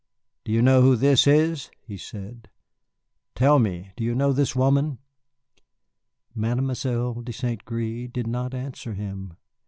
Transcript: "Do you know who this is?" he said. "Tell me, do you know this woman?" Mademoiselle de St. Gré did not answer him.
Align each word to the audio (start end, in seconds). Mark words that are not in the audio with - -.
"Do 0.45 0.51
you 0.51 0.63
know 0.63 0.81
who 0.81 0.95
this 0.95 1.27
is?" 1.27 1.69
he 1.85 1.95
said. 1.95 2.49
"Tell 3.35 3.59
me, 3.59 3.91
do 3.95 4.03
you 4.03 4.15
know 4.15 4.33
this 4.33 4.55
woman?" 4.55 4.97
Mademoiselle 6.33 7.21
de 7.21 7.31
St. 7.31 7.63
Gré 7.65 8.11
did 8.11 8.25
not 8.25 8.55
answer 8.55 8.95
him. 8.95 9.35